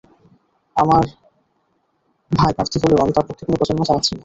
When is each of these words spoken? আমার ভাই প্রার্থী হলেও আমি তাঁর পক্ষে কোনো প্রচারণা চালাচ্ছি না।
আমার 0.75 1.03
ভাই 2.31 2.51
প্রার্থী 2.53 2.77
হলেও 2.83 3.01
আমি 3.03 3.11
তাঁর 3.15 3.25
পক্ষে 3.27 3.43
কোনো 3.45 3.57
প্রচারণা 3.59 3.87
চালাচ্ছি 3.89 4.11
না। 4.13 4.19